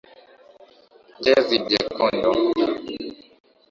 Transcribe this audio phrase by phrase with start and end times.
[1.23, 2.29] Jezi nyekundu.